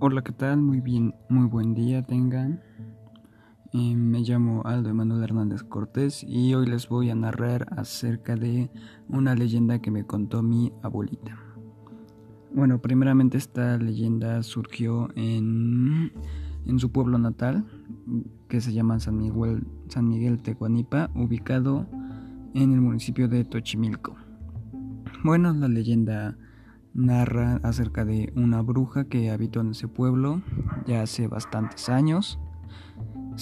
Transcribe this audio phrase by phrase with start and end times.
[0.00, 0.62] Hola, ¿qué tal?
[0.62, 2.62] Muy bien, muy buen día tengan.
[3.72, 8.70] Eh, me llamo Aldo Emanuel Hernández Cortés y hoy les voy a narrar acerca de
[9.08, 11.36] una leyenda que me contó mi abuelita.
[12.54, 16.12] Bueno, primeramente esta leyenda surgió en,
[16.64, 17.66] en su pueblo natal,
[18.48, 21.88] que se llama San Miguel, San Miguel Tecuanipa, ubicado
[22.54, 24.14] en el municipio de Tochimilco.
[25.24, 26.38] Bueno, la leyenda
[26.94, 30.42] narra acerca de una bruja que habitó en ese pueblo
[30.86, 32.38] ya hace bastantes años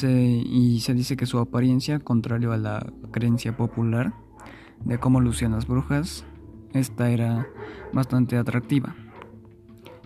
[0.00, 4.14] y se dice que su apariencia, contrario a la creencia popular
[4.84, 6.24] de cómo lucían las brujas,
[6.72, 7.46] esta era
[7.92, 8.94] bastante atractiva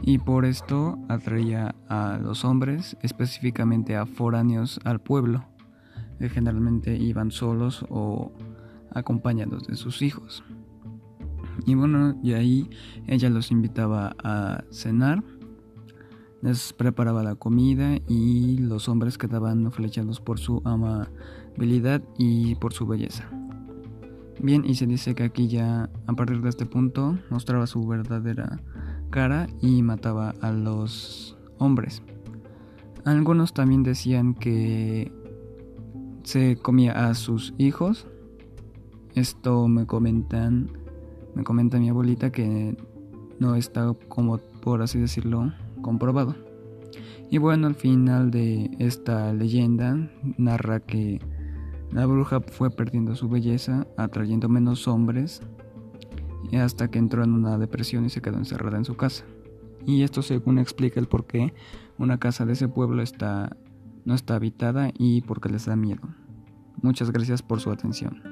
[0.02, 5.44] y por esto atraía a los hombres, específicamente a foráneos al pueblo,
[6.18, 8.32] que generalmente iban solos o
[8.92, 10.44] acompañados de sus hijos.
[11.64, 12.70] Y bueno, y ahí
[13.06, 15.22] ella los invitaba a cenar,
[16.42, 22.86] les preparaba la comida y los hombres quedaban flechados por su amabilidad y por su
[22.86, 23.28] belleza.
[24.40, 28.60] Bien, y se dice que aquí ya a partir de este punto mostraba su verdadera
[29.10, 32.02] cara y mataba a los hombres.
[33.04, 35.10] Algunos también decían que
[36.22, 38.06] se comía a sus hijos.
[39.14, 40.70] Esto me comentan
[41.36, 42.74] me comenta mi abuelita que
[43.38, 46.34] no está como por así decirlo comprobado.
[47.30, 51.20] Y bueno, al final de esta leyenda narra que
[51.92, 55.42] la bruja fue perdiendo su belleza, atrayendo menos hombres,
[56.54, 59.24] hasta que entró en una depresión y se quedó encerrada en su casa.
[59.84, 61.52] Y esto según explica el por qué
[61.98, 63.56] una casa de ese pueblo está,
[64.06, 66.02] no está habitada y por qué les da miedo.
[66.80, 68.22] Muchas gracias por su atención.